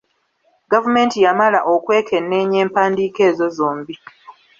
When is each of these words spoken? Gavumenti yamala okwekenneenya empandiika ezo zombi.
Gavumenti 0.71 1.17
yamala 1.25 1.59
okwekenneenya 1.73 2.57
empandiika 2.65 3.21
ezo 3.29 3.45
zombi. 3.57 3.95